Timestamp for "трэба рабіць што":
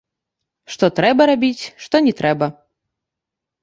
1.01-2.05